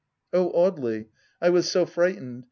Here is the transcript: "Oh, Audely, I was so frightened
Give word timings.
"Oh, 0.33 0.49
Audely, 0.55 1.09
I 1.39 1.51
was 1.51 1.69
so 1.69 1.85
frightened 1.85 2.39